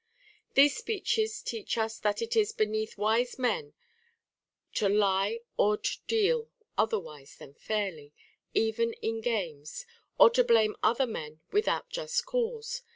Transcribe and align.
t 0.55 0.63
These 0.63 0.77
speeches 0.77 1.43
teach 1.43 1.77
us 1.77 1.99
that 1.99 2.23
it 2.23 2.35
is 2.35 2.53
beneath 2.53 2.97
wise 2.97 3.37
men 3.37 3.73
to 4.73 4.89
lie 4.89 5.41
or 5.57 5.77
to 5.77 5.97
deal 6.07 6.49
otherwise 6.75 7.35
than 7.35 7.53
fairly, 7.53 8.11
even 8.55 8.93
in 9.03 9.21
games, 9.21 9.85
or 10.17 10.31
to 10.31 10.43
blame 10.43 10.75
other 10.81 11.05
men 11.05 11.41
without 11.51 11.91
just 11.91 12.25
cause. 12.25 12.81